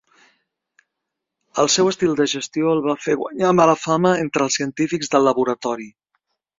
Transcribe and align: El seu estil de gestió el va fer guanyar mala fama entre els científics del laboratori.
El 1.65 1.69
seu 1.75 1.91
estil 1.91 2.17
de 2.21 2.27
gestió 2.33 2.73
el 2.79 2.83
va 2.89 2.97
fer 3.05 3.19
guanyar 3.23 3.55
mala 3.61 3.79
fama 3.87 4.17
entre 4.27 4.49
els 4.49 4.61
científics 4.61 5.17
del 5.17 5.31
laboratori. 5.33 5.93